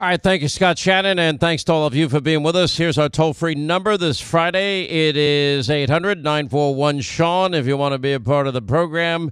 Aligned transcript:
All 0.00 0.08
right, 0.08 0.20
thank 0.20 0.42
you, 0.42 0.48
Scott 0.48 0.76
Shannon, 0.76 1.20
and 1.20 1.38
thanks 1.38 1.62
to 1.64 1.72
all 1.72 1.86
of 1.86 1.94
you 1.94 2.08
for 2.08 2.20
being 2.20 2.42
with 2.42 2.56
us. 2.56 2.76
Here's 2.76 2.98
our 2.98 3.08
toll 3.08 3.32
free 3.32 3.54
number 3.54 3.96
this 3.96 4.20
Friday. 4.20 4.82
It 4.86 5.16
is 5.16 5.70
800 5.70 6.18
941 6.18 7.00
Sean 7.00 7.54
if 7.54 7.64
you 7.68 7.76
want 7.76 7.92
to 7.92 8.00
be 8.00 8.12
a 8.12 8.18
part 8.18 8.48
of 8.48 8.54
the 8.54 8.60
program. 8.60 9.30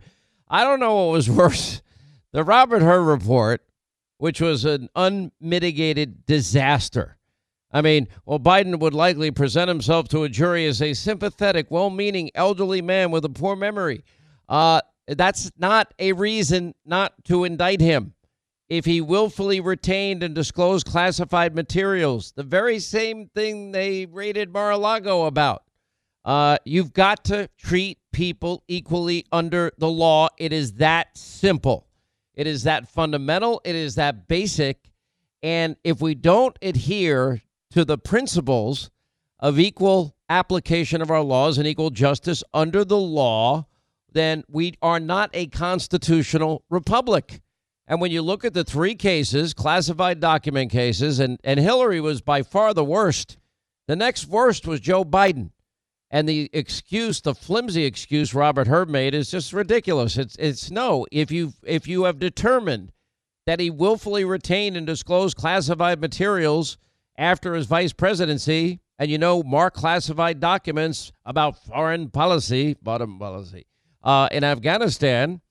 I 0.48 0.62
don't 0.62 0.78
know 0.78 0.94
what 0.94 1.12
was 1.14 1.28
worse 1.30 1.82
the 2.30 2.44
Robert 2.44 2.80
Hur 2.80 3.02
report, 3.02 3.64
which 4.18 4.40
was 4.40 4.64
an 4.64 4.88
unmitigated 4.94 6.26
disaster. 6.26 7.16
I 7.72 7.82
mean, 7.82 8.06
well, 8.24 8.38
Biden 8.38 8.78
would 8.78 8.94
likely 8.94 9.32
present 9.32 9.66
himself 9.66 10.06
to 10.10 10.22
a 10.22 10.28
jury 10.28 10.66
as 10.66 10.80
a 10.80 10.94
sympathetic, 10.94 11.72
well 11.72 11.90
meaning 11.90 12.30
elderly 12.36 12.82
man 12.82 13.10
with 13.10 13.24
a 13.24 13.30
poor 13.30 13.56
memory. 13.56 14.04
Uh, 14.48 14.80
that's 15.08 15.50
not 15.58 15.92
a 15.98 16.12
reason 16.12 16.76
not 16.86 17.14
to 17.24 17.42
indict 17.42 17.80
him 17.80 18.14
if 18.72 18.86
he 18.86 19.02
willfully 19.02 19.60
retained 19.60 20.22
and 20.22 20.34
disclosed 20.34 20.86
classified 20.86 21.54
materials, 21.54 22.32
the 22.36 22.42
very 22.42 22.78
same 22.78 23.26
thing 23.34 23.70
they 23.70 24.06
raided 24.06 24.50
Mar-a-Lago 24.50 25.24
about. 25.24 25.64
Uh, 26.24 26.56
you've 26.64 26.94
got 26.94 27.22
to 27.22 27.50
treat 27.58 27.98
people 28.14 28.64
equally 28.68 29.26
under 29.30 29.72
the 29.76 29.90
law. 29.90 30.26
It 30.38 30.54
is 30.54 30.72
that 30.76 31.18
simple. 31.18 31.86
It 32.32 32.46
is 32.46 32.62
that 32.62 32.88
fundamental. 32.88 33.60
It 33.62 33.74
is 33.74 33.96
that 33.96 34.26
basic. 34.26 34.78
And 35.42 35.76
if 35.84 36.00
we 36.00 36.14
don't 36.14 36.56
adhere 36.62 37.42
to 37.72 37.84
the 37.84 37.98
principles 37.98 38.90
of 39.38 39.60
equal 39.60 40.16
application 40.30 41.02
of 41.02 41.10
our 41.10 41.20
laws 41.20 41.58
and 41.58 41.66
equal 41.66 41.90
justice 41.90 42.42
under 42.54 42.86
the 42.86 42.96
law, 42.96 43.66
then 44.12 44.44
we 44.48 44.72
are 44.80 44.98
not 44.98 45.28
a 45.34 45.48
constitutional 45.48 46.64
republic. 46.70 47.42
And 47.92 48.00
when 48.00 48.10
you 48.10 48.22
look 48.22 48.42
at 48.42 48.54
the 48.54 48.64
three 48.64 48.94
cases, 48.94 49.52
classified 49.52 50.18
document 50.18 50.70
cases, 50.70 51.20
and, 51.20 51.38
and 51.44 51.60
Hillary 51.60 52.00
was 52.00 52.22
by 52.22 52.42
far 52.42 52.72
the 52.72 52.82
worst. 52.82 53.36
The 53.86 53.94
next 53.94 54.28
worst 54.28 54.66
was 54.66 54.80
Joe 54.80 55.04
Biden. 55.04 55.50
And 56.10 56.26
the 56.26 56.48
excuse, 56.54 57.20
the 57.20 57.34
flimsy 57.34 57.84
excuse 57.84 58.32
Robert 58.32 58.66
Hur 58.66 58.86
made 58.86 59.12
is 59.12 59.30
just 59.30 59.52
ridiculous. 59.52 60.16
It's 60.16 60.36
it's 60.36 60.70
no. 60.70 61.04
If 61.12 61.30
you 61.30 61.52
if 61.64 61.86
you 61.86 62.04
have 62.04 62.18
determined 62.18 62.92
that 63.44 63.60
he 63.60 63.68
willfully 63.68 64.24
retained 64.24 64.74
and 64.78 64.86
disclosed 64.86 65.36
classified 65.36 66.00
materials 66.00 66.78
after 67.18 67.52
his 67.52 67.66
vice 67.66 67.92
presidency, 67.92 68.80
and 68.98 69.10
you 69.10 69.18
know 69.18 69.42
more 69.42 69.70
classified 69.70 70.40
documents 70.40 71.12
about 71.26 71.62
foreign 71.62 72.08
policy, 72.08 72.74
bottom 72.80 73.18
policy, 73.18 73.66
uh, 74.02 74.30
in 74.32 74.44
Afghanistan, 74.44 75.42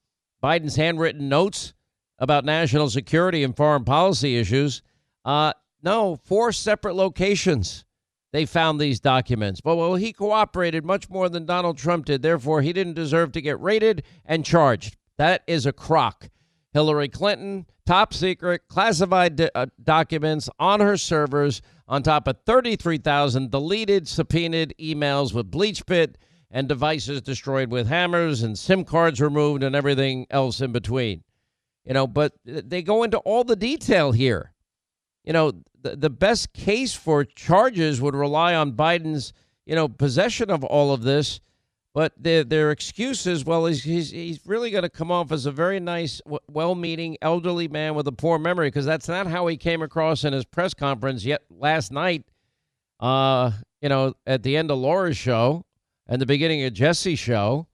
Biden's 0.42 0.74
handwritten 0.74 1.28
notes 1.28 1.72
about 2.18 2.44
national 2.44 2.90
security 2.90 3.42
and 3.42 3.56
foreign 3.56 3.84
policy 3.84 4.38
issues. 4.38 4.82
Uh, 5.24 5.52
no, 5.82 6.16
four 6.16 6.52
separate 6.52 6.94
locations 6.94 7.84
they 8.32 8.46
found 8.46 8.80
these 8.80 8.98
documents. 8.98 9.60
But 9.60 9.76
well, 9.76 9.94
he 9.94 10.12
cooperated 10.12 10.84
much 10.84 11.08
more 11.10 11.28
than 11.28 11.44
Donald 11.44 11.76
Trump 11.76 12.06
did. 12.06 12.22
Therefore, 12.22 12.62
he 12.62 12.72
didn't 12.72 12.94
deserve 12.94 13.32
to 13.32 13.40
get 13.40 13.60
raided 13.60 14.04
and 14.24 14.44
charged. 14.44 14.96
That 15.18 15.42
is 15.46 15.66
a 15.66 15.72
crock. 15.72 16.30
Hillary 16.72 17.08
Clinton, 17.08 17.66
top 17.84 18.14
secret, 18.14 18.62
classified 18.68 19.50
uh, 19.54 19.66
documents 19.82 20.48
on 20.58 20.80
her 20.80 20.96
servers, 20.96 21.60
on 21.86 22.02
top 22.02 22.26
of 22.26 22.38
33,000 22.46 23.50
deleted, 23.50 24.08
subpoenaed 24.08 24.74
emails 24.80 25.34
with 25.34 25.50
BleachBit 25.50 26.14
and 26.50 26.66
devices 26.66 27.20
destroyed 27.20 27.70
with 27.70 27.88
hammers 27.88 28.42
and 28.42 28.58
SIM 28.58 28.84
cards 28.84 29.20
removed 29.20 29.62
and 29.62 29.76
everything 29.76 30.26
else 30.30 30.62
in 30.62 30.72
between 30.72 31.22
you 31.84 31.94
know, 31.94 32.06
but 32.06 32.32
they 32.44 32.82
go 32.82 33.02
into 33.02 33.18
all 33.18 33.44
the 33.44 33.56
detail 33.56 34.12
here. 34.12 34.52
You 35.24 35.32
know, 35.32 35.52
the, 35.80 35.96
the 35.96 36.10
best 36.10 36.52
case 36.52 36.94
for 36.94 37.24
charges 37.24 38.00
would 38.00 38.14
rely 38.14 38.54
on 38.54 38.72
Biden's, 38.72 39.32
you 39.66 39.74
know, 39.74 39.88
possession 39.88 40.50
of 40.50 40.64
all 40.64 40.92
of 40.92 41.02
this. 41.02 41.40
But 41.94 42.14
their, 42.16 42.42
their 42.42 42.70
excuses, 42.70 43.44
well, 43.44 43.66
he's, 43.66 43.82
he's, 43.82 44.10
he's 44.10 44.40
really 44.46 44.70
going 44.70 44.82
to 44.82 44.88
come 44.88 45.10
off 45.10 45.30
as 45.30 45.44
a 45.44 45.50
very 45.50 45.78
nice, 45.78 46.22
well 46.48 46.74
meaning 46.74 47.18
elderly 47.20 47.68
man 47.68 47.94
with 47.94 48.08
a 48.08 48.12
poor 48.12 48.38
memory 48.38 48.68
because 48.68 48.86
that's 48.86 49.08
not 49.08 49.26
how 49.26 49.46
he 49.46 49.58
came 49.58 49.82
across 49.82 50.24
in 50.24 50.32
his 50.32 50.46
press 50.46 50.72
conference 50.72 51.22
yet 51.22 51.42
last 51.50 51.92
night. 51.92 52.24
Uh, 52.98 53.50
you 53.82 53.90
know, 53.90 54.14
at 54.26 54.42
the 54.42 54.56
end 54.56 54.70
of 54.70 54.78
Laura's 54.78 55.18
show 55.18 55.66
and 56.06 56.22
the 56.22 56.26
beginning 56.26 56.64
of 56.64 56.72
Jesse's 56.72 57.18
show, 57.18 57.66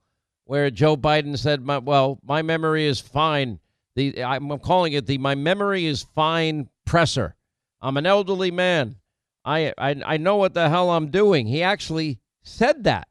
where 0.43 0.69
Joe 0.69 0.97
Biden 0.97 1.37
said, 1.37 1.63
my, 1.63 1.77
Well, 1.77 2.19
my 2.21 2.41
memory 2.41 2.87
is 2.87 2.99
fine 2.99 3.59
the 3.99 4.23
I'm 4.23 4.57
calling 4.59 4.93
it 4.93 5.05
the 5.05 5.17
my 5.17 5.35
memory 5.35 5.85
is 5.85 6.07
fine 6.15 6.69
presser. 6.85 7.35
I'm 7.81 7.97
an 7.97 8.05
elderly 8.05 8.51
man. 8.51 8.95
I, 9.43 9.73
I 9.77 9.95
I 10.05 10.17
know 10.17 10.37
what 10.37 10.53
the 10.53 10.69
hell 10.69 10.89
I'm 10.89 11.11
doing. 11.11 11.47
He 11.47 11.61
actually 11.61 12.19
said 12.41 12.85
that, 12.85 13.07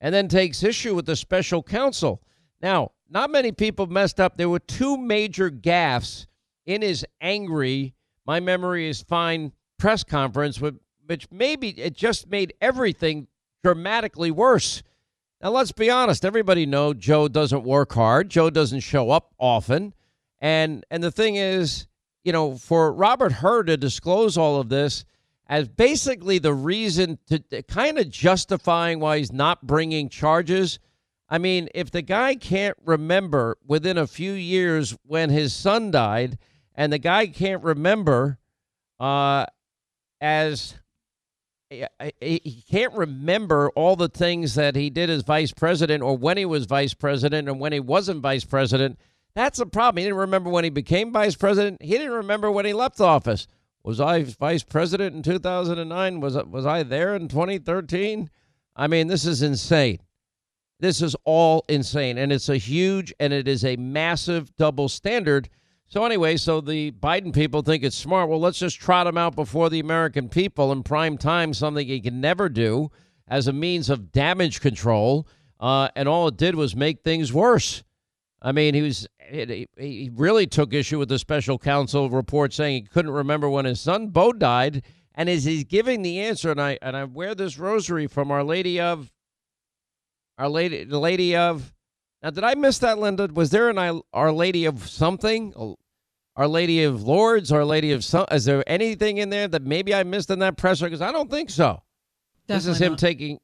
and 0.00 0.14
then 0.14 0.28
takes 0.28 0.62
issue 0.62 0.94
with 0.94 1.06
the 1.06 1.16
special 1.16 1.62
counsel. 1.62 2.22
Now, 2.62 2.92
not 3.10 3.30
many 3.30 3.52
people 3.52 3.86
messed 3.86 4.18
up. 4.18 4.36
There 4.36 4.48
were 4.48 4.58
two 4.58 4.96
major 4.96 5.50
gaffes 5.50 6.26
in 6.64 6.82
his 6.82 7.04
angry 7.20 7.94
"my 8.26 8.40
memory 8.40 8.88
is 8.88 9.02
fine" 9.02 9.52
press 9.78 10.04
conference, 10.04 10.60
which 10.60 11.26
maybe 11.30 11.70
it 11.70 11.94
just 11.94 12.28
made 12.28 12.54
everything 12.60 13.28
dramatically 13.62 14.30
worse. 14.30 14.82
Now, 15.40 15.50
let's 15.50 15.72
be 15.72 15.88
honest. 15.88 16.24
Everybody 16.24 16.66
know 16.66 16.92
Joe 16.94 17.28
doesn't 17.28 17.62
work 17.62 17.92
hard. 17.92 18.28
Joe 18.28 18.50
doesn't 18.50 18.80
show 18.80 19.10
up 19.10 19.34
often. 19.38 19.94
And 20.40 20.84
and 20.90 21.02
the 21.02 21.10
thing 21.10 21.36
is, 21.36 21.86
you 22.24 22.32
know, 22.32 22.56
for 22.56 22.92
Robert 22.92 23.32
Hur 23.32 23.64
to 23.64 23.76
disclose 23.76 24.36
all 24.36 24.60
of 24.60 24.68
this 24.68 25.04
as 25.46 25.66
basically 25.66 26.38
the 26.38 26.52
reason 26.52 27.18
to, 27.28 27.38
to 27.38 27.62
kind 27.62 27.98
of 27.98 28.10
justifying 28.10 29.00
why 29.00 29.18
he's 29.18 29.32
not 29.32 29.66
bringing 29.66 30.08
charges. 30.08 30.78
I 31.28 31.38
mean, 31.38 31.68
if 31.74 31.90
the 31.90 32.02
guy 32.02 32.34
can't 32.34 32.76
remember 32.84 33.56
within 33.66 33.98
a 33.98 34.06
few 34.06 34.32
years 34.32 34.96
when 35.04 35.30
his 35.30 35.54
son 35.54 35.90
died, 35.90 36.38
and 36.74 36.92
the 36.92 36.98
guy 36.98 37.26
can't 37.26 37.62
remember 37.62 38.38
uh, 39.00 39.46
as 40.20 40.74
eh, 41.70 41.86
eh, 42.00 42.10
eh, 42.20 42.38
he 42.44 42.64
can't 42.70 42.94
remember 42.94 43.70
all 43.70 43.96
the 43.96 44.08
things 44.08 44.54
that 44.54 44.76
he 44.76 44.90
did 44.90 45.10
as 45.10 45.22
vice 45.22 45.52
president 45.52 46.02
or 46.02 46.16
when 46.16 46.36
he 46.36 46.44
was 46.44 46.66
vice 46.66 46.94
president 46.94 47.48
and 47.48 47.60
when 47.60 47.72
he 47.72 47.80
wasn't 47.80 48.20
vice 48.20 48.44
president 48.44 48.98
that's 49.38 49.58
the 49.58 49.66
problem. 49.66 49.98
He 49.98 50.04
didn't 50.04 50.18
remember 50.18 50.50
when 50.50 50.64
he 50.64 50.70
became 50.70 51.12
vice 51.12 51.36
president. 51.36 51.80
He 51.80 51.92
didn't 51.92 52.10
remember 52.10 52.50
when 52.50 52.66
he 52.66 52.72
left 52.72 53.00
office. 53.00 53.46
Was 53.84 54.00
I 54.00 54.24
vice 54.24 54.64
president 54.64 55.14
in 55.14 55.22
2009? 55.22 56.20
Was 56.20 56.36
was 56.44 56.66
I 56.66 56.82
there 56.82 57.14
in 57.14 57.28
2013? 57.28 58.30
I 58.74 58.86
mean, 58.88 59.06
this 59.06 59.24
is 59.24 59.42
insane. 59.42 60.00
This 60.80 61.00
is 61.00 61.14
all 61.24 61.64
insane, 61.68 62.18
and 62.18 62.32
it's 62.32 62.48
a 62.48 62.56
huge 62.56 63.14
and 63.20 63.32
it 63.32 63.46
is 63.46 63.64
a 63.64 63.76
massive 63.76 64.54
double 64.56 64.88
standard. 64.88 65.48
So 65.86 66.04
anyway, 66.04 66.36
so 66.36 66.60
the 66.60 66.90
Biden 66.90 67.32
people 67.32 67.62
think 67.62 67.84
it's 67.84 67.96
smart. 67.96 68.28
Well, 68.28 68.40
let's 68.40 68.58
just 68.58 68.80
trot 68.80 69.06
him 69.06 69.16
out 69.16 69.36
before 69.36 69.70
the 69.70 69.80
American 69.80 70.28
people 70.28 70.72
in 70.72 70.82
prime 70.82 71.16
time, 71.16 71.54
something 71.54 71.86
he 71.86 72.00
can 72.00 72.20
never 72.20 72.48
do 72.48 72.90
as 73.28 73.46
a 73.46 73.52
means 73.52 73.88
of 73.88 74.10
damage 74.10 74.60
control. 74.60 75.28
Uh, 75.60 75.90
and 75.94 76.08
all 76.08 76.26
it 76.26 76.36
did 76.36 76.56
was 76.56 76.74
make 76.74 77.04
things 77.04 77.32
worse. 77.32 77.84
I 78.40 78.52
mean, 78.52 78.74
he 78.74 78.82
was 78.82 79.06
he, 79.28 79.66
he 79.76 80.10
really 80.14 80.46
took 80.46 80.72
issue 80.72 80.98
with 80.98 81.08
the 81.08 81.18
special 81.18 81.58
counsel 81.58 82.08
report 82.08 82.52
saying 82.52 82.84
he 82.84 82.88
couldn't 82.88 83.10
remember 83.10 83.48
when 83.48 83.64
his 83.64 83.80
son 83.80 84.08
Bo 84.08 84.32
died, 84.32 84.82
and 85.14 85.28
as 85.28 85.44
he's 85.44 85.64
giving 85.64 86.02
the 86.02 86.20
answer, 86.20 86.50
and 86.50 86.60
I 86.60 86.78
and 86.80 86.96
I 86.96 87.04
wear 87.04 87.34
this 87.34 87.58
rosary 87.58 88.06
from 88.06 88.30
Our 88.30 88.44
Lady 88.44 88.80
of 88.80 89.10
Our 90.38 90.48
Lady, 90.48 90.84
the 90.84 91.00
Lady 91.00 91.34
of. 91.34 91.74
Now, 92.22 92.30
did 92.30 92.42
I 92.42 92.54
miss 92.54 92.78
that, 92.78 92.98
Linda? 92.98 93.28
Was 93.32 93.50
there 93.50 93.70
an 93.70 94.02
Our 94.12 94.32
Lady 94.32 94.64
of 94.64 94.88
something? 94.88 95.76
Our 96.36 96.48
Lady 96.48 96.84
of 96.84 97.02
Lourdes, 97.02 97.50
Our 97.50 97.64
Lady 97.64 97.92
of 97.92 98.04
some. 98.04 98.26
Is 98.30 98.44
there 98.44 98.62
anything 98.68 99.18
in 99.18 99.30
there 99.30 99.48
that 99.48 99.62
maybe 99.62 99.92
I 99.94 100.04
missed 100.04 100.30
in 100.30 100.38
that 100.38 100.56
presser? 100.56 100.86
Because 100.86 101.02
I 101.02 101.10
don't 101.10 101.30
think 101.30 101.50
so. 101.50 101.82
Definitely 102.46 102.70
this 102.70 102.76
is 102.76 102.80
him 102.80 102.92
not. 102.92 102.98
taking 103.00 103.38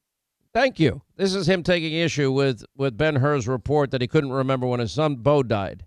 Thank 0.55 0.79
you. 0.79 1.03
This 1.17 1.35
is 1.35 1.49
him 1.49 1.65
taking 1.65 1.93
issue 1.93 2.31
with, 2.31 2.65
with 2.77 2.97
Ben 2.97 3.17
Hur's 3.17 3.49
report 3.49 3.91
that 3.91 4.01
he 4.01 4.07
couldn't 4.07 4.33
remember 4.33 4.69
when 4.69 4.79
his 4.79 4.93
son 4.93 5.17
Bo 5.17 5.43
died. 5.43 5.85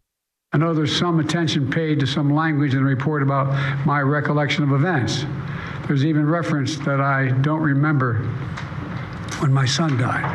I 0.52 0.58
know 0.58 0.74
there's 0.74 0.98
some 0.98 1.22
attention 1.22 1.72
paid 1.72 2.02
to 2.02 2.08
some 2.08 2.34
language 2.34 2.74
in 2.74 2.80
the 2.80 2.86
report 2.86 3.24
about 3.24 3.48
my 3.86 4.02
recollection 4.02 4.64
of 4.64 4.74
events. 4.74 5.26
There's 5.88 6.06
even 6.06 6.26
reference 6.26 6.78
that 6.80 7.00
I 7.00 7.30
don't 7.30 7.62
remember 7.62 8.16
when 9.40 9.54
my 9.54 9.66
son 9.66 9.98
died. 9.98 10.26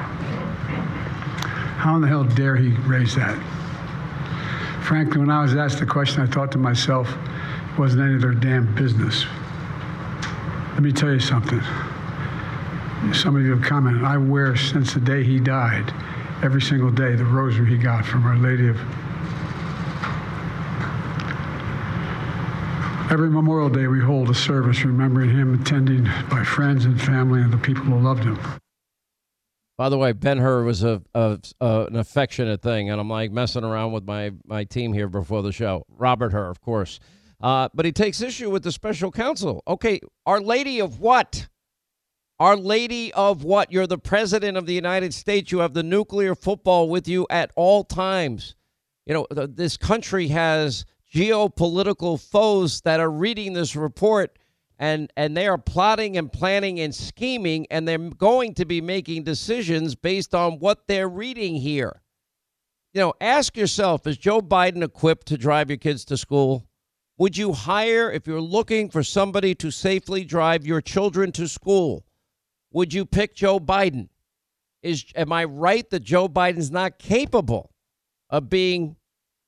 How 1.77 1.97
in 1.97 2.01
the 2.01 2.09
hell 2.09 2.25
dare 2.25 2.57
he 2.57 2.71
raise 2.87 3.15
that? 3.17 3.37
Frankly, 4.83 5.19
when 5.19 5.31
I 5.31 5.43
was 5.43 5.55
asked 5.55 5.79
the 5.79 5.87
question, 5.87 6.23
I 6.23 6.27
thought 6.27 6.53
to 6.53 6.59
myself, 6.59 7.11
it 7.73 7.79
wasn't 7.79 8.05
any 8.05 8.15
of 8.15 8.23
their 8.23 8.33
damn 8.33 8.75
business. 8.75 9.27
Let 10.73 10.83
me 10.83 10.93
tell 10.93 11.13
you 11.13 11.21
something. 11.21 11.61
Some 13.13 13.37
of 13.37 13.43
you 13.43 13.51
have 13.51 13.63
commented, 13.63 14.05
I 14.05 14.17
wear 14.17 14.57
since 14.57 14.95
the 14.95 15.01
day 15.01 15.25
he 15.25 15.39
died, 15.41 15.93
every 16.43 16.63
single 16.63 16.91
day, 16.91 17.15
the 17.15 17.25
rosary 17.25 17.69
he 17.69 17.77
got 17.77 18.07
from 18.07 18.25
Our 18.25 18.37
Lady 18.37 18.69
of. 18.69 18.79
Every 23.13 23.29
Memorial 23.29 23.69
Day, 23.69 23.89
we 23.89 24.01
hold 24.01 24.31
a 24.31 24.35
service 24.35 24.85
remembering 24.85 25.31
him, 25.31 25.61
attending 25.61 26.05
by 26.31 26.43
friends 26.45 26.87
and 26.87 26.99
family 26.99 27.43
and 27.43 27.53
the 27.53 27.59
people 27.59 27.85
who 27.85 27.99
loved 27.99 28.25
him. 28.25 28.39
By 29.77 29.89
the 29.89 29.99
way, 29.99 30.13
Ben 30.13 30.39
Hur 30.39 30.65
was 30.65 30.83
a, 30.83 31.03
a, 31.15 31.39
a, 31.61 31.87
an 31.87 31.97
affectionate 31.97 32.63
thing, 32.63 32.89
and 32.89 33.01
I'm 33.01 33.11
like 33.11 33.31
messing 33.31 33.65
around 33.65 33.93
with 33.93 34.05
my 34.05 34.31
my 34.47 34.65
team 34.65 34.93
here 34.93 35.09
before 35.09 35.43
the 35.43 35.53
show. 35.53 35.85
Robert 35.91 36.33
Hur, 36.33 36.49
of 36.49 36.61
course, 36.61 37.01
uh, 37.43 37.69
but 37.75 37.85
he 37.85 37.93
takes 37.93 38.23
issue 38.23 38.49
with 38.49 38.63
the 38.63 38.73
special 38.73 39.11
counsel. 39.11 39.63
Okay, 39.67 40.01
Our 40.25 40.41
Lady 40.41 40.81
of 40.81 41.01
what? 41.01 41.49
Our 42.43 42.57
Lady 42.57 43.13
of 43.13 43.45
what? 43.45 43.71
You're 43.71 43.87
the 43.87 43.99
president 43.99 44.57
of 44.57 44.67
the 44.67 44.75
United 44.75 45.15
States. 45.15 45.53
You 45.53 45.61
have 45.61 45.75
the 45.75 45.85
nuclear 45.85 46.35
football 46.35 46.89
with 46.89 47.07
you 47.07 47.25
at 47.31 47.53
all 47.55 47.85
times. 47.85 48.57
You 49.07 49.15
know, 49.15 49.27
th- 49.33 49.51
this 49.53 49.77
country 49.77 50.27
has 50.27 50.85
geopolitical 51.15 52.21
foes 52.21 52.81
that 52.81 52.99
are 52.99 53.13
reading 53.13 53.53
this 53.53 53.77
report 53.77 54.41
and 54.77 55.09
and 55.17 55.37
they 55.37 55.47
are 55.47 55.57
plotting 55.57 56.17
and 56.17 56.33
planning 56.33 56.81
and 56.81 56.93
scheming 56.93 57.69
and 57.71 57.87
they're 57.87 58.11
going 58.11 58.55
to 58.55 58.65
be 58.65 58.81
making 58.81 59.23
decisions 59.23 59.95
based 59.95 60.35
on 60.35 60.59
what 60.59 60.89
they're 60.89 61.09
reading 61.09 61.55
here. 61.55 62.03
You 62.93 63.03
know, 63.03 63.15
ask 63.21 63.57
yourself 63.57 64.05
is 64.05 64.19
Joe 64.19 64.41
Biden 64.41 64.83
equipped 64.83 65.29
to 65.29 65.39
drive 65.39 65.71
your 65.71 65.79
kids 65.79 66.05
to 66.07 66.17
school? 66.17 66.67
Would 67.19 67.37
you 67.37 67.53
hire 67.53 68.11
if 68.11 68.27
you're 68.27 68.41
looking 68.41 68.91
for 68.91 69.05
somebody 69.05 69.55
to 69.55 69.71
safely 69.71 70.25
drive 70.25 70.67
your 70.67 70.81
children 70.81 71.31
to 71.31 71.47
school? 71.47 72.05
Would 72.73 72.93
you 72.95 73.05
pick 73.05 73.35
Joe 73.35 73.61
Biden? 73.61 74.09
Is 74.83 75.05
am 75.15 75.33
I 75.33 75.45
right 75.45 75.89
that 75.91 76.01
Joe 76.01 76.29
Biden's 76.29 76.71
not 76.71 76.99
capable 76.99 77.73
of 78.31 78.49
being 78.49 78.97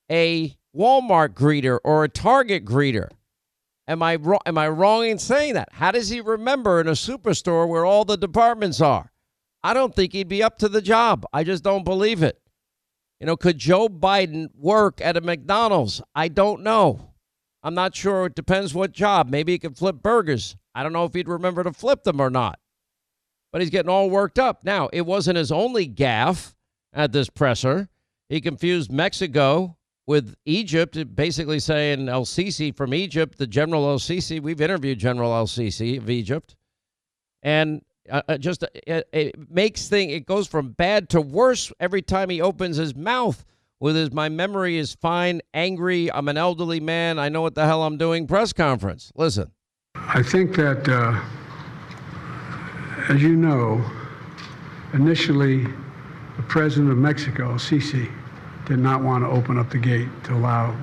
a 0.09 0.55
Walmart 0.75 1.29
greeter 1.29 1.79
or 1.83 2.03
a 2.03 2.09
Target 2.09 2.65
greeter. 2.65 3.09
Am 3.87 4.01
I 4.03 4.15
wrong? 4.15 4.41
Am 4.45 4.57
I 4.57 4.67
wrong 4.67 5.05
in 5.05 5.19
saying 5.19 5.53
that? 5.53 5.69
How 5.71 5.91
does 5.91 6.09
he 6.09 6.19
remember 6.19 6.81
in 6.81 6.87
a 6.87 6.91
superstore 6.91 7.67
where 7.67 7.85
all 7.85 8.03
the 8.03 8.17
departments 8.17 8.81
are? 8.81 9.11
I 9.63 9.73
don't 9.73 9.95
think 9.95 10.13
he'd 10.13 10.27
be 10.27 10.43
up 10.43 10.57
to 10.59 10.69
the 10.69 10.81
job. 10.81 11.25
I 11.33 11.43
just 11.43 11.63
don't 11.63 11.85
believe 11.85 12.23
it. 12.23 12.39
You 13.19 13.27
know, 13.27 13.37
could 13.37 13.57
Joe 13.57 13.87
Biden 13.87 14.49
work 14.55 15.01
at 15.01 15.17
a 15.17 15.21
McDonald's? 15.21 16.01
I 16.13 16.27
don't 16.27 16.61
know. 16.61 17.13
I'm 17.63 17.73
not 17.73 17.95
sure. 17.95 18.25
It 18.25 18.35
depends 18.35 18.73
what 18.73 18.91
job. 18.91 19.29
Maybe 19.29 19.53
he 19.53 19.59
could 19.59 19.77
flip 19.77 19.97
burgers. 20.03 20.57
I 20.75 20.83
don't 20.83 20.93
know 20.93 21.05
if 21.05 21.13
he'd 21.13 21.29
remember 21.29 21.63
to 21.63 21.73
flip 21.73 22.03
them 22.03 22.19
or 22.19 22.29
not. 22.29 22.59
But 23.55 23.61
he's 23.61 23.71
getting 23.71 23.89
all 23.89 24.09
worked 24.09 24.37
up. 24.37 24.65
Now, 24.65 24.89
it 24.91 25.05
wasn't 25.05 25.37
his 25.37 25.49
only 25.49 25.87
gaffe 25.87 26.53
at 26.91 27.13
this 27.13 27.29
presser. 27.29 27.87
He 28.27 28.41
confused 28.41 28.91
Mexico 28.91 29.77
with 30.05 30.35
Egypt, 30.43 31.15
basically 31.15 31.61
saying 31.61 32.09
El 32.09 32.25
Sisi 32.25 32.75
from 32.75 32.93
Egypt, 32.93 33.37
the 33.37 33.47
General 33.47 33.91
El 33.91 33.99
Sisi. 33.99 34.41
We've 34.41 34.59
interviewed 34.59 34.99
General 34.99 35.33
El 35.33 35.47
Sisi 35.47 35.97
of 35.97 36.09
Egypt, 36.09 36.57
and 37.43 37.81
uh, 38.11 38.23
uh 38.27 38.37
just 38.37 38.65
uh, 38.65 38.67
it, 39.13 39.49
makes 39.49 39.87
thing. 39.87 40.09
It 40.09 40.25
goes 40.25 40.47
from 40.47 40.71
bad 40.73 41.07
to 41.11 41.21
worse 41.21 41.71
every 41.79 42.01
time 42.01 42.29
he 42.29 42.41
opens 42.41 42.75
his 42.75 42.93
mouth. 42.93 43.45
With 43.79 43.95
his, 43.95 44.11
my 44.11 44.27
memory 44.27 44.77
is 44.77 44.95
fine, 44.95 45.39
angry. 45.53 46.11
I'm 46.11 46.27
an 46.27 46.35
elderly 46.35 46.81
man. 46.81 47.19
I 47.19 47.29
know 47.29 47.41
what 47.41 47.55
the 47.55 47.65
hell 47.65 47.83
I'm 47.83 47.97
doing. 47.97 48.27
Press 48.27 48.51
conference. 48.51 49.13
Listen. 49.15 49.49
I 49.95 50.23
think 50.23 50.57
that, 50.57 50.89
uh, 50.89 51.21
as 53.09 53.21
you 53.21 53.35
know, 53.35 53.83
initially, 54.93 55.63
the 56.37 56.43
president 56.47 56.91
of 56.91 56.97
Mexico, 56.97 57.53
Sisi, 57.55 58.11
did 58.65 58.79
not 58.79 59.03
want 59.03 59.23
to 59.23 59.29
open 59.29 59.59
up 59.59 59.69
the 59.69 59.77
gate 59.77 60.09
to 60.23 60.33
allow 60.33 60.75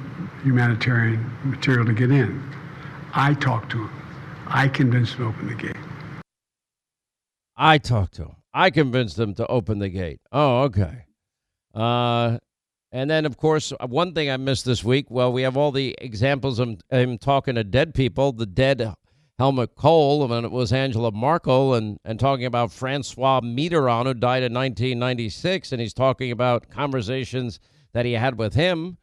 humanitarian 0.44 1.30
material 1.44 1.84
to 1.84 1.92
get 1.92 2.10
in. 2.10 2.42
I 3.14 3.34
talked 3.34 3.72
to 3.72 3.78
him. 3.78 4.02
I 4.46 4.68
convinced 4.68 5.14
him 5.14 5.32
to 5.32 5.38
open 5.38 5.48
the 5.48 5.54
gate. 5.54 5.76
I 7.56 7.78
talked 7.78 8.14
to 8.14 8.22
him. 8.22 8.36
I 8.54 8.70
convinced 8.70 9.18
him 9.18 9.34
to 9.34 9.46
open 9.48 9.78
the 9.78 9.88
gate. 9.88 10.20
Oh, 10.30 10.62
okay. 10.62 11.06
Uh, 11.74 12.38
and 12.92 13.10
then, 13.10 13.26
of 13.26 13.36
course, 13.36 13.72
one 13.86 14.14
thing 14.14 14.30
I 14.30 14.36
missed 14.36 14.64
this 14.64 14.84
week. 14.84 15.06
Well, 15.10 15.32
we 15.32 15.42
have 15.42 15.56
all 15.56 15.72
the 15.72 15.96
examples 15.98 16.58
of 16.58 16.80
him 16.90 17.18
talking 17.18 17.56
to 17.56 17.64
dead 17.64 17.94
people. 17.94 18.32
The 18.32 18.46
dead 18.46 18.94
Helmut 19.42 19.74
Kohl, 19.74 20.32
and 20.32 20.46
it 20.46 20.52
was 20.52 20.72
Angela 20.72 21.10
Merkel, 21.10 21.74
and, 21.74 21.98
and 22.04 22.20
talking 22.20 22.44
about 22.44 22.70
Francois 22.70 23.40
Mitterrand, 23.40 24.06
who 24.06 24.14
died 24.14 24.44
in 24.44 24.54
1996. 24.54 25.72
And 25.72 25.80
he's 25.80 25.92
talking 25.92 26.30
about 26.30 26.70
conversations 26.70 27.58
that 27.92 28.06
he 28.06 28.12
had 28.12 28.38
with 28.38 28.54
him. 28.54 28.98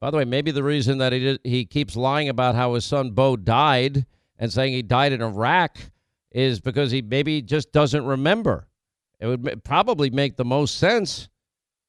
By 0.00 0.10
the 0.10 0.16
way, 0.16 0.24
maybe 0.24 0.50
the 0.50 0.64
reason 0.64 0.98
that 0.98 1.12
he 1.12 1.20
did, 1.20 1.40
he 1.44 1.64
keeps 1.64 1.94
lying 1.94 2.28
about 2.28 2.56
how 2.56 2.74
his 2.74 2.84
son 2.84 3.12
Bo 3.12 3.36
died 3.36 4.06
and 4.40 4.52
saying 4.52 4.72
he 4.72 4.82
died 4.82 5.12
in 5.12 5.22
Iraq 5.22 5.78
is 6.32 6.58
because 6.58 6.90
he 6.90 7.00
maybe 7.00 7.40
just 7.40 7.70
doesn't 7.70 8.04
remember. 8.04 8.66
It 9.20 9.28
would 9.28 9.62
probably 9.62 10.10
make 10.10 10.36
the 10.36 10.44
most 10.44 10.78
sense. 10.78 11.28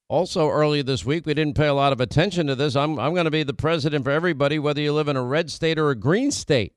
Also, 0.07 0.47
earlier 0.51 0.83
this 0.83 1.03
week, 1.03 1.25
we 1.25 1.33
didn't 1.33 1.57
pay 1.57 1.65
a 1.65 1.73
lot 1.73 1.93
of 1.93 1.99
attention 1.99 2.45
to 2.45 2.53
this. 2.53 2.75
I'm, 2.75 2.99
I'm 2.99 3.15
going 3.15 3.25
to 3.25 3.31
be 3.31 3.41
the 3.41 3.55
president 3.55 4.05
for 4.05 4.11
everybody, 4.11 4.59
whether 4.59 4.81
you 4.81 4.93
live 4.93 5.07
in 5.07 5.17
a 5.17 5.23
red 5.23 5.49
state 5.49 5.79
or 5.79 5.89
a 5.89 5.95
green 5.95 6.29
state. 6.29 6.76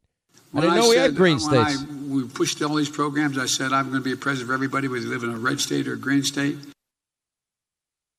I 0.54 0.60
didn't 0.60 0.76
know 0.76 0.88
we 0.88 0.96
had 0.96 1.14
green 1.14 1.38
states. 1.38 1.82
I, 1.82 1.86
we 2.08 2.26
pushed 2.26 2.60
all 2.62 2.74
these 2.74 2.88
programs. 2.88 3.38
I 3.38 3.46
said 3.46 3.72
I'm 3.72 3.90
going 3.90 4.00
to 4.00 4.04
be 4.04 4.12
a 4.12 4.16
president 4.16 4.48
for 4.48 4.54
everybody, 4.54 4.88
whether 4.88 5.02
you 5.02 5.10
live 5.10 5.22
in 5.22 5.30
a 5.30 5.38
red 5.38 5.60
state 5.60 5.86
or 5.86 5.94
a 5.94 5.98
green 5.98 6.24
state. 6.24 6.56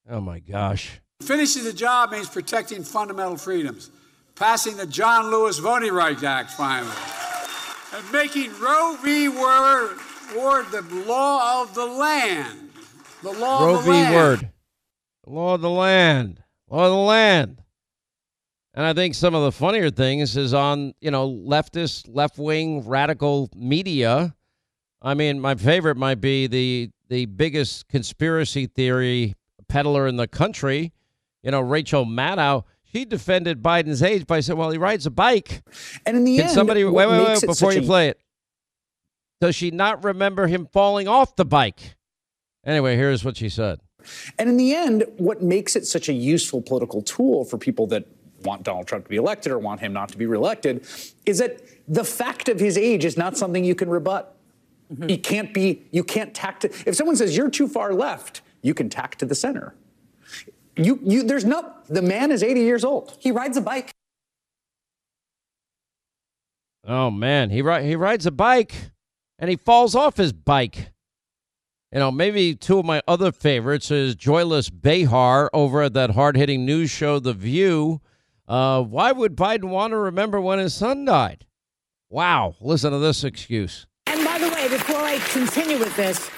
Oh 0.10 0.22
my 0.22 0.40
gosh! 0.40 1.02
Finishing 1.22 1.64
the 1.64 1.74
job 1.74 2.12
means 2.12 2.30
protecting 2.30 2.84
fundamental 2.84 3.38
freedoms, 3.38 3.90
passing 4.36 4.78
the 4.78 4.86
John 4.86 5.30
Lewis 5.30 5.60
Voting 5.60 5.94
Rights 5.94 6.24
Act 6.24 6.52
finally, 6.52 6.92
and 7.94 8.12
making 8.12 8.58
Roe 8.60 8.98
v. 9.04 9.28
Word, 9.28 9.98
Ward 10.36 10.72
the 10.72 10.82
law 11.06 11.62
of 11.62 11.76
the 11.76 11.86
land. 11.86 12.72
The 13.22 13.32
law 13.34 13.66
Roe 13.66 13.76
of 13.76 13.86
the 13.86 13.92
v. 13.92 13.98
land. 13.98 14.16
Word. 14.16 14.52
Law 15.28 15.56
of 15.56 15.62
the 15.62 15.70
land. 15.70 16.44
Law 16.70 16.86
of 16.86 16.92
the 16.92 16.98
land. 16.98 17.62
And 18.74 18.86
I 18.86 18.94
think 18.94 19.16
some 19.16 19.36
of 19.36 19.44
the 19.44 19.52
funnier 19.52 19.90
things 19.90 20.38
is 20.38 20.54
on, 20.54 20.94
you 21.02 21.12
know, 21.12 21.30
leftist, 21.30 22.06
left 22.08 22.38
wing, 22.38 22.88
radical 22.88 23.50
media. 23.56 24.34
I 25.02 25.14
mean, 25.14 25.40
my 25.40 25.56
favorite 25.56 25.98
might 25.98 26.22
be 26.22 26.48
the 26.48 26.90
the 27.10 27.26
biggest 27.26 27.90
conspiracy 27.90 28.68
theory 28.68 29.36
peddler 29.68 30.08
in 30.08 30.16
the 30.16 30.28
country 30.28 30.94
you 31.44 31.52
know, 31.52 31.62
Rachel 31.62 32.06
Maddow, 32.06 32.66
she 32.84 33.06
defended 33.06 33.62
Biden's 33.62 34.04
age 34.04 34.28
by 34.28 34.42
saying, 34.42 34.58
well, 34.58 34.70
he 34.70 34.78
rides 34.78 35.06
a 35.06 35.12
bike. 35.12 35.64
And 36.06 36.18
in 36.18 36.24
the 36.24 36.38
Can 36.38 36.46
end, 36.46 36.54
somebody, 36.54 36.84
wait, 36.84 37.08
wait, 37.08 37.28
wait, 37.28 37.42
before 37.42 37.74
you 37.74 37.82
a... 37.82 37.86
play 37.86 38.10
it. 38.10 38.20
Does 39.40 39.56
she 39.56 39.72
not 39.72 40.04
remember 40.04 40.48
him 40.48 40.68
falling 40.72 41.08
off 41.08 41.36
the 41.36 41.46
bike? 41.46 41.96
Anyway, 42.64 42.96
here's 42.96 43.26
what 43.26 43.38
she 43.38 43.50
said. 43.50 43.80
And 44.38 44.50
in 44.50 44.58
the 44.58 44.76
end, 44.76 45.04
what 45.18 45.42
makes 45.42 45.76
it 45.76 45.86
such 45.86 46.10
a 46.10 46.14
useful 46.14 46.62
political 46.62 47.02
tool 47.02 47.44
for 47.46 47.58
people 47.58 47.88
that 47.88 48.06
want 48.44 48.64
Donald 48.64 48.88
Trump 48.88 49.06
to 49.06 49.10
be 49.10 49.16
elected 49.16 49.52
or 49.52 49.60
want 49.60 49.80
him 49.80 49.94
not 49.94 50.10
to 50.10 50.18
be 50.18 50.26
reelected 50.26 50.86
is 51.26 51.40
that 51.40 51.62
the 51.88 52.04
fact 52.04 52.50
of 52.50 52.60
his 52.60 52.78
age 52.78 53.06
is 53.06 53.18
not 53.18 53.38
something 53.38 53.64
you 53.64 53.76
can 53.76 53.90
rebut. 53.90 54.36
Mm-hmm. 54.94 55.10
He 55.10 55.18
can't 55.18 55.54
be, 55.54 55.84
you 55.92 56.04
can't 56.04 56.34
tack 56.34 56.60
to, 56.62 56.70
if 56.86 56.96
someone 56.96 57.16
says 57.16 57.36
you're 57.36 57.50
too 57.50 57.68
far 57.68 57.94
left, 57.94 58.42
you 58.62 58.74
can 58.74 58.90
tack 58.90 59.16
to 59.18 59.26
the 59.26 59.36
center. 59.36 59.74
You, 60.76 61.00
you, 61.04 61.24
there's 61.24 61.46
no, 61.46 61.74
the 61.88 62.02
man 62.02 62.32
is 62.32 62.44
80 62.44 62.62
years 62.62 62.84
old. 62.84 63.18
He 63.20 63.32
rides 63.32 63.58
a 63.58 63.62
bike. 63.62 63.92
Oh 66.88 67.12
man, 67.12 67.52
he 67.52 67.62
ri- 67.62 67.86
he 67.86 67.96
rides 67.96 68.26
a 68.26 68.32
bike 68.32 68.74
and 69.38 69.50
he 69.50 69.56
falls 69.56 69.96
off 69.96 70.18
his 70.18 70.34
bike. 70.34 70.92
You 71.92 72.00
know, 72.00 72.12
maybe 72.12 72.56
two 72.56 72.80
of 72.80 72.86
my 72.86 73.02
other 73.08 73.32
favorites 73.32 73.92
is 73.92 74.16
Joyless 74.16 74.70
Behar 74.70 75.50
over 75.54 75.82
at 75.82 75.94
that 75.94 76.12
hard-hitting 76.12 76.66
news 76.66 76.90
show, 76.90 77.20
The 77.20 77.34
View. 77.34 78.02
Uh, 78.52 78.82
why 78.84 79.14
would 79.14 79.36
Biden 79.38 79.70
want 79.70 79.92
to 79.92 79.98
remember 79.98 80.42
when 80.42 80.60
his 80.60 80.74
son 80.74 81.06
died? 81.06 81.46
Wow, 82.10 82.56
listen 82.60 82.92
to 82.92 83.00
this 83.00 83.24
excuse. 83.24 83.88
And 84.08 84.26
by 84.26 84.38
the 84.40 84.50
way, 84.50 84.68
before 84.68 84.98
I 84.98 85.20
continue 85.32 85.78
with 85.80 85.96
this, 85.96 86.30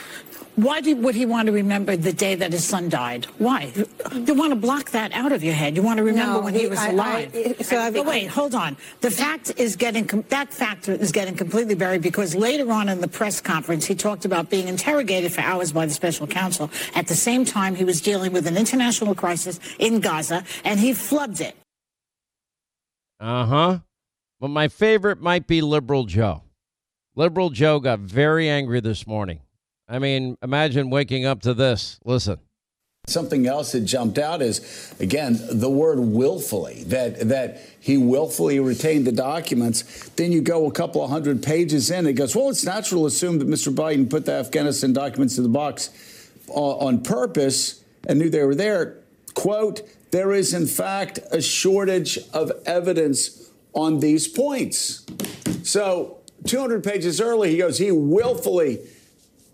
Why 0.56 0.82
did, 0.82 1.02
would 1.04 1.16
he 1.16 1.26
want 1.26 1.48
to 1.48 1.52
remember 1.52 1.98
the 1.98 2.14
day 2.14 2.36
that 2.36 2.52
his 2.52 2.64
son 2.64 2.88
died? 2.88 3.26
Why? 3.40 3.74
You 4.14 4.36
want 4.36 4.52
to 4.52 4.56
block 4.56 4.92
that 4.92 5.12
out 5.12 5.32
of 5.32 5.44
your 5.44 5.56
head. 5.56 5.76
You 5.76 5.82
want 5.82 5.98
to 5.98 6.04
remember 6.04 6.34
No, 6.34 6.42
when 6.42 6.54
he, 6.54 6.60
he- 6.62 6.68
was 6.68 6.78
I- 6.78 6.90
I- 6.90 6.92
alive. 6.92 7.56
so 7.62 7.80
I- 7.80 7.90
but 7.90 8.06
wait, 8.06 8.28
hold 8.28 8.54
on. 8.54 8.78
The 9.02 9.10
fact 9.10 9.52
is 9.58 9.76
getting 9.76 10.06
that 10.30 10.54
fact 10.54 10.88
is 10.88 11.12
getting 11.12 11.36
completely 11.36 11.74
buried 11.74 12.04
because 12.04 12.36
later 12.36 12.72
on 12.72 12.88
in 12.88 13.02
the 13.02 13.08
press 13.08 13.42
conference 13.42 13.84
he 13.88 13.96
talked 13.96 14.26
about 14.26 14.52
being 14.52 14.68
interrogated 14.68 15.34
for 15.34 15.42
hours 15.42 15.72
by 15.72 15.88
the 15.88 15.94
special 15.94 16.28
counsel. 16.28 16.70
At 16.94 17.08
the 17.08 17.16
same 17.16 17.46
time, 17.46 17.74
he 17.74 17.84
was 17.84 18.00
dealing 18.00 18.32
with 18.32 18.46
an 18.46 18.56
international 18.56 19.16
crisis 19.16 19.60
in 19.80 20.02
Gaza, 20.02 20.44
and 20.64 20.80
he 20.80 20.92
flubbed 20.92 21.42
it. 21.42 21.56
Uh 23.24 23.46
huh. 23.46 23.80
But 24.42 24.50
my 24.50 24.68
favorite 24.68 25.22
might 25.22 25.48
be 25.48 25.62
Liberal 25.62 26.04
Joe. 26.04 26.44
Liberal 27.16 27.52
Joe 27.52 27.80
got 27.80 28.00
very 28.00 28.50
angry 28.50 28.82
this 28.82 29.08
morning. 29.08 29.40
I 29.88 30.00
mean, 30.00 30.38
imagine 30.44 30.90
waking 30.90 31.26
up 31.26 31.42
to 31.44 31.54
this. 31.54 32.02
Listen. 32.04 32.40
Something 33.08 33.48
else 33.48 33.72
that 33.72 33.82
jumped 33.82 34.18
out 34.18 34.42
is, 34.42 34.94
again, 35.00 35.40
the 35.52 35.70
word 35.70 36.00
willfully, 36.00 36.84
that, 36.88 37.30
that 37.30 37.62
he 37.80 37.98
willfully 37.98 38.60
retained 38.60 39.08
the 39.08 39.12
documents. 39.14 40.10
Then 40.10 40.34
you 40.34 40.42
go 40.42 40.66
a 40.68 40.72
couple 40.72 41.02
of 41.02 41.10
hundred 41.10 41.42
pages 41.44 41.92
in, 41.92 42.08
it 42.08 42.14
goes, 42.14 42.36
well, 42.36 42.50
it's 42.50 42.66
natural 42.66 43.02
to 43.02 43.08
assume 43.08 43.40
that 43.40 43.48
Mr. 43.48 43.74
Biden 43.74 44.10
put 44.10 44.26
the 44.26 44.34
Afghanistan 44.34 44.92
documents 44.92 45.38
in 45.38 45.44
the 45.44 45.50
box 45.50 45.90
uh, 46.50 46.54
on 46.54 47.02
purpose 47.02 47.84
and 48.08 48.20
knew 48.20 48.30
they 48.30 48.44
were 48.44 48.56
there. 48.56 48.98
Quote, 49.34 49.82
there 50.14 50.32
is, 50.32 50.54
in 50.54 50.68
fact, 50.68 51.18
a 51.32 51.42
shortage 51.42 52.20
of 52.34 52.52
evidence 52.68 53.50
on 53.74 54.00
these 54.00 54.28
points. 54.28 55.04
So 55.64 56.20
200 56.46 56.84
pages 56.84 57.20
early, 57.20 57.50
he 57.50 57.58
goes, 57.58 57.80
he 57.80 57.92
willfully, 57.92 58.80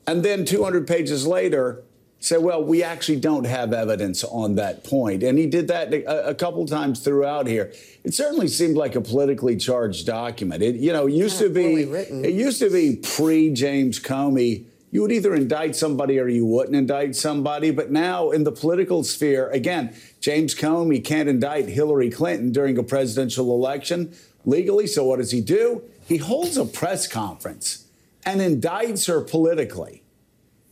and 0.06 0.22
then 0.22 0.44
200 0.44 0.86
pages 0.86 1.26
later, 1.26 1.82
said, 2.20 2.42
well, 2.44 2.62
we 2.62 2.84
actually 2.84 3.22
don't 3.22 3.46
have 3.46 3.72
evidence 3.72 4.26
on 4.26 4.56
that 4.56 4.84
point. 4.84 5.24
And 5.24 5.40
he 5.40 5.46
did 5.46 5.70
that 5.70 5.94
a, 5.94 6.32
a 6.32 6.36
couple 6.36 6.66
times 6.66 7.00
throughout 7.00 7.48
here. 7.48 7.72
It 8.04 8.14
certainly 8.14 8.50
seemed 8.50 8.76
like 8.76 8.96
a 8.96 9.02
politically 9.02 9.56
charged 9.56 10.06
document. 10.06 10.62
It, 10.62 10.76
you 10.76 10.92
know, 10.92 11.06
used 11.06 11.40
to 11.40 11.48
be, 11.48 11.84
it 11.84 12.34
used 12.34 12.60
to 12.60 12.70
be 12.70 12.98
pre 12.98 13.54
James 13.54 13.98
Comey. 13.98 14.66
You 14.92 15.02
would 15.02 15.12
either 15.12 15.36
indict 15.36 15.76
somebody 15.76 16.20
or 16.20 16.28
you 16.28 16.46
wouldn't 16.46 16.76
indict 16.76 17.16
somebody. 17.16 17.72
But 17.72 17.92
now 17.92 18.32
in 18.32 18.44
the 18.44 18.52
political 18.52 19.04
sphere, 19.04 19.50
again, 19.52 19.96
James 20.20 20.56
Comey 20.56 21.04
can't 21.04 21.30
indict 21.30 21.68
Hillary 21.68 22.10
Clinton 22.10 22.52
during 22.52 22.78
a 22.78 22.84
presidential 22.84 23.54
election 23.54 24.14
legally. 24.46 24.88
So 24.88 25.06
what 25.06 25.18
does 25.20 25.32
he 25.32 25.42
do? 25.42 25.84
He 26.08 26.18
holds 26.18 26.58
a 26.58 26.66
press 26.66 27.08
conference 27.08 27.86
and 28.26 28.42
indicts 28.42 29.08
her 29.08 29.22
politically. 29.22 30.04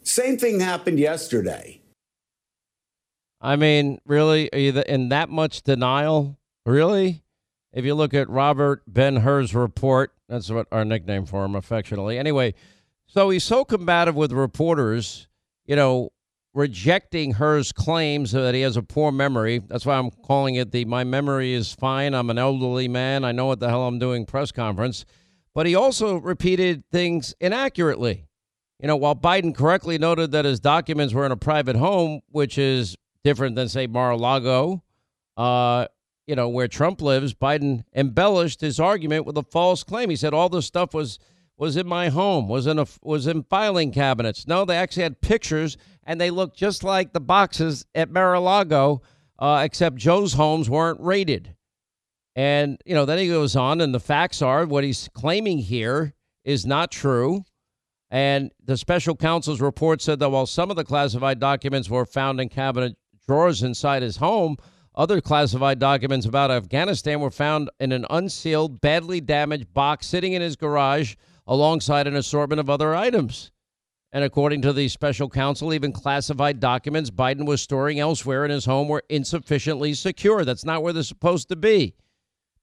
Same 0.04 0.38
thing 0.38 0.60
happened 0.60 1.00
yesterday. 1.00 1.82
I 3.40 3.56
mean, 3.56 4.00
really? 4.06 4.52
Are 4.52 4.58
you 4.58 4.82
in 4.82 5.10
that 5.10 5.30
much 5.30 5.62
denial? 5.62 6.38
Really? 6.66 7.22
If 7.72 7.86
you 7.86 7.94
look 7.94 8.14
at 8.16 8.28
Robert 8.30 8.82
Ben 8.88 9.18
Hur's 9.18 9.54
report, 9.54 10.12
that's 10.28 10.50
what 10.50 10.68
our 10.72 10.84
nickname 10.84 11.26
for 11.26 11.46
him 11.46 11.56
affectionately. 11.56 12.18
Anyway, 12.18 12.56
so 13.08 13.30
he's 13.30 13.44
so 13.44 13.66
combative 13.66 14.16
with 14.16 14.32
reporters, 14.32 15.28
you 15.66 15.76
know, 15.76 16.12
rejecting 16.54 17.34
Hur's 17.34 17.72
claims 17.72 18.32
that 18.32 18.56
he 18.56 18.62
has 18.62 18.78
a 18.78 18.84
poor 18.84 19.12
memory. 19.12 19.60
That's 19.60 19.86
why 19.86 19.98
I'm 19.98 20.12
calling 20.12 20.56
it 20.56 20.72
the 20.72 20.86
my 20.86 21.04
memory 21.04 21.54
is 21.54 21.74
fine. 21.74 22.14
I'm 22.14 22.30
an 22.30 22.38
elderly 22.38 22.88
man. 22.88 23.24
I 23.24 23.32
know 23.32 23.46
what 23.46 23.60
the 23.60 23.70
hell 23.70 23.88
I'm 23.88 24.00
doing 24.00 24.26
press 24.26 24.52
conference. 24.52 25.06
But 25.54 25.66
he 25.66 25.76
also 25.76 26.18
repeated 26.18 26.84
things 26.92 27.34
inaccurately. 27.40 28.28
You 28.80 28.88
know, 28.88 28.96
while 28.96 29.16
Biden 29.16 29.56
correctly 29.56 29.98
noted 29.98 30.32
that 30.32 30.46
his 30.46 30.60
documents 30.60 31.14
were 31.14 31.26
in 31.26 31.32
a 31.32 31.38
private 31.38 31.76
home, 31.76 32.22
which 32.30 32.58
is 32.58 32.96
different 33.24 33.56
than, 33.56 33.70
say, 33.70 33.88
Mar 33.88 34.12
a 34.12 34.18
Lago, 34.18 34.84
uh, 35.36 35.88
you 36.28 36.36
know, 36.36 36.50
where 36.50 36.68
Trump 36.68 37.02
lives, 37.02 37.34
Biden 37.34 37.84
embellished 37.96 38.62
his 38.62 38.80
argument 38.80 39.26
with 39.26 39.38
a 39.38 39.44
false 39.44 39.84
claim. 39.84 40.10
He 40.10 40.16
said 40.16 40.34
all 40.34 40.50
this 40.50 40.66
stuff 40.66 40.94
was 40.94 41.18
was 41.58 41.76
in 41.76 41.88
my 41.88 42.10
home, 42.10 42.48
was 42.48 42.68
in 42.68 42.80
a 42.80 42.86
was 43.02 43.28
in 43.28 43.44
filing 43.44 43.92
cabinets. 43.92 44.48
No, 44.48 44.64
they 44.64 44.78
actually 44.78 45.04
had 45.04 45.22
pictures, 45.22 45.78
and 46.04 46.22
they 46.22 46.30
looked 46.30 46.58
just 46.58 46.84
like 46.84 47.14
the 47.14 47.20
boxes 47.20 47.86
at 47.96 48.12
Mar-a-Lago, 48.12 49.02
uh, 49.40 49.62
except 49.64 49.96
Joe's 49.96 50.34
homes 50.34 50.70
weren't 50.70 51.00
rated. 51.02 51.56
And 52.36 52.80
you 52.86 52.94
know, 52.94 53.06
then 53.06 53.18
he 53.18 53.28
goes 53.28 53.56
on, 53.56 53.82
and 53.82 53.94
the 53.94 54.00
facts 54.00 54.42
are 54.42 54.66
what 54.66 54.84
he's 54.84 55.10
claiming 55.14 55.58
here 55.58 56.14
is 56.44 56.66
not 56.66 56.92
true. 56.92 57.44
And 58.10 58.52
the 58.64 58.78
special 58.78 59.16
counsel's 59.16 59.60
report 59.60 60.02
said 60.02 60.20
that 60.20 60.30
while 60.30 60.46
some 60.46 60.70
of 60.70 60.78
the 60.78 60.86
classified 60.86 61.40
documents 61.40 61.90
were 61.90 62.06
found 62.06 62.40
in 62.40 62.48
cabinet 62.48 62.96
drawers 63.28 63.64
inside 63.64 64.02
his 64.02 64.18
home, 64.18 64.56
other 64.96 65.20
classified 65.20 65.80
documents 65.80 66.26
about 66.26 66.50
Afghanistan 66.50 67.20
were 67.20 67.32
found 67.32 67.70
in 67.80 67.92
an 67.92 68.06
unsealed, 68.10 68.80
badly 68.80 69.20
damaged 69.20 69.74
box 69.74 70.08
sitting 70.08 70.34
in 70.34 70.42
his 70.42 70.56
garage 70.56 71.16
alongside 71.48 72.08
an 72.08 72.16
assortment 72.16 72.60
of 72.60 72.70
other 72.70 72.96
items. 72.96 73.52
And 74.12 74.24
according 74.24 74.62
to 74.64 74.74
the 74.74 74.88
special 74.88 75.30
counsel, 75.30 75.74
even 75.74 75.92
classified 75.92 76.60
documents 76.60 77.10
Biden 77.10 77.46
was 77.46 77.62
storing 77.62 78.00
elsewhere 78.00 78.46
in 78.46 78.52
his 78.52 78.66
home 78.66 78.88
were 78.88 79.04
insufficiently 79.10 79.94
secure. 79.94 80.46
That's 80.46 80.66
not 80.66 80.82
where 80.82 80.94
they're 80.94 81.04
supposed 81.04 81.50
to 81.50 81.56
be. 81.56 81.96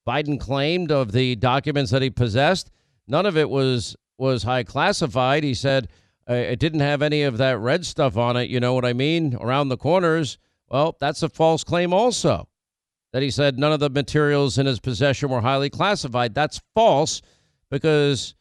Biden 0.07 0.38
claimed 0.38 0.91
of 0.91 1.12
the 1.12 1.37
documents 1.37 1.91
that 1.91 2.03
he 2.03 2.11
possessed, 2.11 2.71
none 3.07 3.26
of 3.26 3.37
it 3.37 3.49
was 3.49 3.97
was 4.19 4.43
high 4.45 4.62
classified. 4.62 5.45
He 5.45 5.55
said 5.55 5.88
it 6.26 6.59
didn't 6.59 6.81
have 6.81 7.03
any 7.03 7.23
of 7.23 7.38
that 7.38 7.59
red 7.59 7.85
stuff 7.85 8.17
on 8.17 8.37
it. 8.37 8.49
You 8.49 8.61
know 8.61 8.75
what 8.75 8.85
I 8.85 8.93
mean? 8.93 9.37
Around 9.41 9.69
the 9.69 9.76
corners. 9.76 10.38
Well, 10.69 10.97
that's 11.00 11.23
a 11.23 11.29
false 11.29 11.64
claim 11.64 11.93
also. 11.93 12.49
That 13.12 13.23
he 13.23 13.31
said 13.31 13.59
none 13.59 13.73
of 13.73 13.81
the 13.81 13.91
materials 13.91 14.59
in 14.59 14.67
his 14.67 14.81
possession 14.81 15.29
were 15.29 15.41
highly 15.41 15.71
classified. 15.71 16.35
That's 16.35 16.61
false 16.75 17.23
because, 17.71 18.35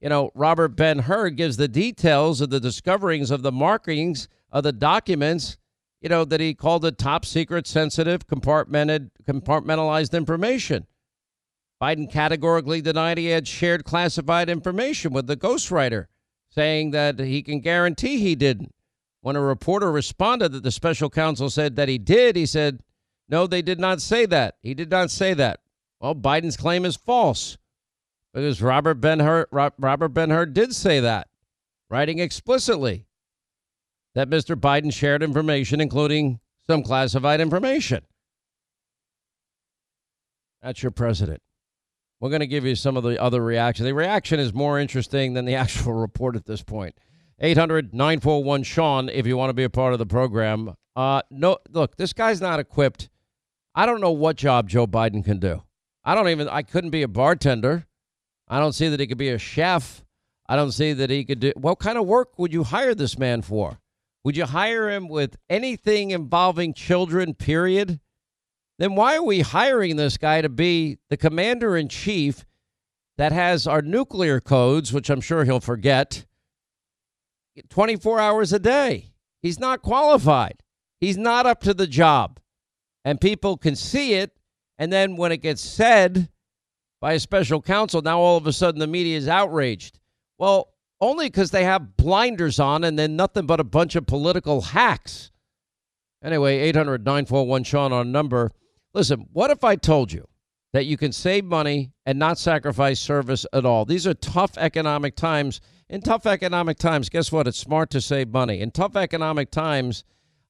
you 0.00 0.08
know, 0.08 0.30
Robert 0.34 0.68
Ben 0.76 1.00
Hur 1.00 1.30
gives 1.30 1.56
the 1.56 1.68
details 1.68 2.40
of 2.40 2.50
the 2.50 2.60
discoverings 2.60 3.30
of 3.30 3.42
the 3.42 3.52
markings 3.52 4.28
of 4.50 4.62
the 4.62 4.72
documents, 4.72 5.56
you 6.00 6.08
know, 6.08 6.24
that 6.24 6.40
he 6.40 6.54
called 6.54 6.84
it 6.84 6.98
top 6.98 7.24
secret, 7.24 7.66
sensitive, 7.66 8.26
compartmented, 8.26 9.10
compartmentalized 9.26 10.12
information. 10.16 10.86
Biden 11.82 12.10
categorically 12.10 12.80
denied 12.80 13.18
he 13.18 13.26
had 13.26 13.48
shared 13.48 13.84
classified 13.84 14.48
information 14.48 15.12
with 15.12 15.26
the 15.26 15.36
ghostwriter, 15.36 16.06
saying 16.48 16.90
that 16.92 17.18
he 17.18 17.42
can 17.42 17.60
guarantee 17.60 18.18
he 18.18 18.34
didn't. 18.34 18.74
When 19.20 19.36
a 19.36 19.40
reporter 19.40 19.90
responded 19.90 20.52
that 20.52 20.62
the 20.62 20.70
special 20.70 21.10
counsel 21.10 21.50
said 21.50 21.76
that 21.76 21.88
he 21.88 21.98
did, 21.98 22.36
he 22.36 22.46
said, 22.46 22.80
No, 23.28 23.46
they 23.46 23.60
did 23.60 23.80
not 23.80 24.00
say 24.00 24.24
that. 24.26 24.56
He 24.62 24.72
did 24.72 24.90
not 24.90 25.10
say 25.10 25.34
that. 25.34 25.60
Well, 26.00 26.14
Biden's 26.14 26.56
claim 26.56 26.84
is 26.84 26.96
false 26.96 27.58
because 28.36 28.60
Robert 28.60 28.96
Ben 28.96 29.20
Hur, 29.20 29.46
Robert 29.50 30.08
Ben 30.10 30.28
Hur 30.28 30.44
did 30.44 30.74
say 30.74 31.00
that, 31.00 31.28
writing 31.88 32.18
explicitly 32.18 33.06
that 34.14 34.28
Mr. 34.28 34.54
Biden 34.54 34.92
shared 34.92 35.22
information, 35.22 35.80
including 35.80 36.40
some 36.66 36.82
classified 36.82 37.40
information. 37.40 38.02
That's 40.60 40.82
your 40.82 40.92
president. 40.92 41.40
We're 42.20 42.28
going 42.28 42.40
to 42.40 42.46
give 42.46 42.66
you 42.66 42.74
some 42.74 42.98
of 42.98 43.04
the 43.04 43.18
other 43.18 43.42
reaction. 43.42 43.86
The 43.86 43.94
reaction 43.94 44.38
is 44.38 44.52
more 44.52 44.78
interesting 44.78 45.32
than 45.32 45.46
the 45.46 45.54
actual 45.64 45.94
report 45.94 46.36
at 46.36 46.44
this 46.44 46.62
point. 46.62 46.94
800 47.38 47.94
941 47.94 48.64
Sean, 48.64 49.08
if 49.08 49.26
you 49.26 49.38
want 49.38 49.48
to 49.48 49.54
be 49.54 49.64
a 49.64 49.70
part 49.70 49.94
of 49.94 49.98
the 49.98 50.04
program. 50.04 50.74
Uh, 50.94 51.22
no, 51.30 51.56
look, 51.70 51.96
this 51.96 52.12
guy's 52.12 52.42
not 52.42 52.60
equipped. 52.60 53.08
I 53.74 53.86
don't 53.86 54.02
know 54.02 54.12
what 54.12 54.36
job 54.36 54.68
Joe 54.68 54.86
Biden 54.86 55.24
can 55.24 55.38
do. 55.38 55.62
I 56.04 56.14
don't 56.14 56.28
even, 56.28 56.50
I 56.50 56.60
couldn't 56.60 56.90
be 56.90 57.00
a 57.00 57.08
bartender. 57.08 57.86
I 58.48 58.60
don't 58.60 58.72
see 58.72 58.88
that 58.88 59.00
he 59.00 59.06
could 59.06 59.18
be 59.18 59.30
a 59.30 59.38
chef. 59.38 60.04
I 60.48 60.56
don't 60.56 60.72
see 60.72 60.92
that 60.92 61.10
he 61.10 61.24
could 61.24 61.40
do, 61.40 61.52
what 61.56 61.78
kind 61.78 61.98
of 61.98 62.06
work 62.06 62.38
would 62.38 62.52
you 62.52 62.64
hire 62.64 62.94
this 62.94 63.18
man 63.18 63.42
for? 63.42 63.80
Would 64.24 64.36
you 64.36 64.46
hire 64.46 64.90
him 64.90 65.08
with 65.08 65.36
anything 65.50 66.10
involving 66.10 66.74
children, 66.74 67.34
period? 67.34 68.00
Then 68.78 68.94
why 68.94 69.16
are 69.16 69.22
we 69.22 69.40
hiring 69.40 69.96
this 69.96 70.16
guy 70.16 70.42
to 70.42 70.48
be 70.48 70.98
the 71.08 71.16
commander 71.16 71.76
in 71.76 71.88
chief 71.88 72.44
that 73.16 73.32
has 73.32 73.66
our 73.66 73.82
nuclear 73.82 74.40
codes, 74.40 74.92
which 74.92 75.10
I'm 75.10 75.20
sure 75.20 75.44
he'll 75.44 75.60
forget, 75.60 76.26
24 77.70 78.20
hours 78.20 78.52
a 78.52 78.58
day? 78.58 79.12
He's 79.40 79.58
not 79.58 79.82
qualified. 79.82 80.62
He's 81.00 81.16
not 81.16 81.46
up 81.46 81.60
to 81.62 81.74
the 81.74 81.86
job. 81.86 82.40
And 83.04 83.20
people 83.20 83.56
can 83.56 83.76
see 83.76 84.14
it. 84.14 84.32
And 84.78 84.92
then 84.92 85.16
when 85.16 85.32
it 85.32 85.38
gets 85.38 85.62
said 85.62 86.28
by 87.06 87.12
a 87.12 87.20
special 87.20 87.62
counsel, 87.62 88.02
now 88.02 88.18
all 88.18 88.36
of 88.36 88.48
a 88.48 88.52
sudden 88.52 88.80
the 88.80 88.86
media 88.88 89.16
is 89.16 89.28
outraged. 89.28 90.00
Well, 90.38 90.72
only 91.00 91.26
because 91.26 91.52
they 91.52 91.62
have 91.62 91.96
blinders 91.96 92.58
on 92.58 92.82
and 92.82 92.98
then 92.98 93.14
nothing 93.14 93.46
but 93.46 93.60
a 93.60 93.64
bunch 93.64 93.94
of 93.94 94.08
political 94.08 94.60
hacks. 94.60 95.30
Anyway, 96.20 96.58
800 96.58 97.04
941 97.04 97.62
Sean 97.62 97.92
on 97.92 98.10
number. 98.10 98.50
Listen, 98.92 99.28
what 99.32 99.52
if 99.52 99.62
I 99.62 99.76
told 99.76 100.12
you 100.12 100.26
that 100.72 100.86
you 100.86 100.96
can 100.96 101.12
save 101.12 101.44
money 101.44 101.92
and 102.06 102.18
not 102.18 102.40
sacrifice 102.40 102.98
service 102.98 103.46
at 103.52 103.64
all. 103.64 103.84
These 103.84 104.08
are 104.08 104.14
tough 104.14 104.58
economic 104.58 105.14
times. 105.14 105.60
In 105.88 106.00
tough 106.00 106.26
economic 106.26 106.76
times, 106.76 107.08
guess 107.08 107.30
what? 107.30 107.46
It's 107.46 107.56
smart 107.56 107.88
to 107.90 108.00
save 108.00 108.30
money. 108.30 108.60
In 108.60 108.72
tough 108.72 108.96
economic 108.96 109.52
times, 109.52 110.02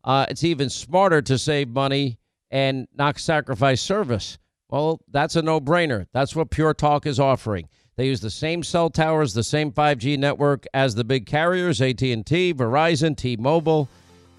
uh, 0.04 0.24
it's 0.30 0.42
even 0.42 0.70
smarter 0.70 1.20
to 1.20 1.36
save 1.36 1.68
money 1.68 2.18
and 2.50 2.88
not 2.96 3.20
sacrifice 3.20 3.82
service. 3.82 4.38
Well, 4.68 5.00
that's 5.10 5.36
a 5.36 5.42
no-brainer. 5.42 6.06
That's 6.12 6.34
what 6.34 6.50
Pure 6.50 6.74
Talk 6.74 7.06
is 7.06 7.20
offering. 7.20 7.68
They 7.96 8.06
use 8.06 8.20
the 8.20 8.30
same 8.30 8.62
cell 8.62 8.90
towers, 8.90 9.32
the 9.32 9.44
same 9.44 9.72
5G 9.72 10.18
network 10.18 10.66
as 10.74 10.94
the 10.94 11.04
big 11.04 11.24
carriers, 11.26 11.80
AT&T, 11.80 12.54
Verizon, 12.54 13.16
T-Mobile, 13.16 13.88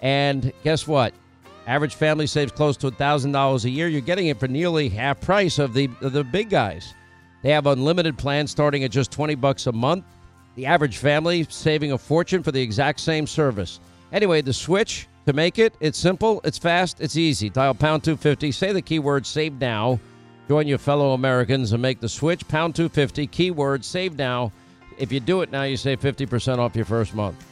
and 0.00 0.52
guess 0.62 0.86
what? 0.86 1.12
Average 1.66 1.96
family 1.96 2.26
saves 2.26 2.52
close 2.52 2.76
to 2.78 2.90
$1,000 2.90 3.64
a 3.64 3.70
year. 3.70 3.88
You're 3.88 4.00
getting 4.00 4.28
it 4.28 4.38
for 4.38 4.48
nearly 4.48 4.88
half 4.88 5.20
price 5.20 5.58
of 5.58 5.74
the 5.74 5.90
of 6.00 6.12
the 6.12 6.24
big 6.24 6.50
guys. 6.50 6.94
They 7.42 7.50
have 7.50 7.66
unlimited 7.66 8.16
plans 8.16 8.50
starting 8.50 8.84
at 8.84 8.90
just 8.90 9.10
20 9.10 9.34
bucks 9.34 9.66
a 9.66 9.72
month. 9.72 10.04
The 10.54 10.66
average 10.66 10.96
family 10.96 11.46
saving 11.48 11.92
a 11.92 11.98
fortune 11.98 12.42
for 12.42 12.52
the 12.52 12.60
exact 12.62 13.00
same 13.00 13.26
service. 13.26 13.80
Anyway, 14.12 14.40
the 14.40 14.52
switch 14.52 15.08
to 15.26 15.32
make 15.32 15.58
it, 15.58 15.74
it's 15.80 15.98
simple, 15.98 16.40
it's 16.42 16.58
fast, 16.58 17.00
it's 17.00 17.16
easy. 17.16 17.50
Dial 17.50 17.74
pound 17.74 18.02
250, 18.02 18.50
say 18.50 18.72
the 18.72 18.80
keyword 18.80 19.26
save 19.26 19.60
now. 19.60 20.00
Join 20.48 20.66
your 20.66 20.78
fellow 20.78 21.12
Americans 21.12 21.72
and 21.72 21.82
make 21.82 22.00
the 22.00 22.08
switch 22.08 22.48
pound 22.48 22.74
250 22.74 23.26
keyword 23.26 23.84
save 23.84 24.16
now. 24.16 24.50
If 24.96 25.12
you 25.12 25.20
do 25.20 25.42
it 25.42 25.52
now, 25.52 25.64
you 25.64 25.76
save 25.76 26.00
50% 26.00 26.58
off 26.58 26.74
your 26.74 26.86
first 26.86 27.14
month. 27.14 27.44